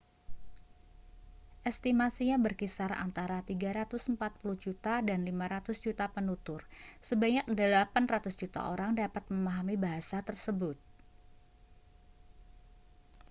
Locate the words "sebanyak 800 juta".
7.07-8.59